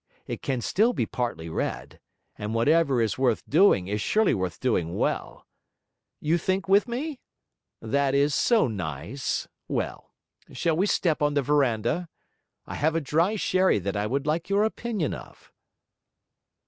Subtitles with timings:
[0.25, 1.99] It can still be partly read;
[2.35, 5.45] and whatever is worth doing, is surely worth doing well.
[6.19, 7.19] You think with me?
[7.83, 9.47] That is so nice!
[9.67, 10.11] Well,
[10.53, 12.09] shall we step on the verandah?
[12.65, 15.51] I have a dry sherry that I would like your opinion of.'